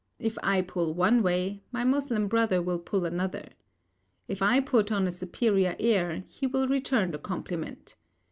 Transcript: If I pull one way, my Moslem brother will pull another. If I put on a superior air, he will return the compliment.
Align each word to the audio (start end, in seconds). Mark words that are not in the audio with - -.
If 0.17 0.35
I 0.41 0.63
pull 0.63 0.95
one 0.95 1.21
way, 1.21 1.61
my 1.71 1.83
Moslem 1.83 2.27
brother 2.27 2.59
will 2.59 2.79
pull 2.79 3.05
another. 3.05 3.49
If 4.27 4.41
I 4.41 4.59
put 4.59 4.91
on 4.91 5.05
a 5.05 5.11
superior 5.11 5.75
air, 5.79 6.23
he 6.27 6.47
will 6.47 6.67
return 6.67 7.11
the 7.11 7.19
compliment. 7.19 7.95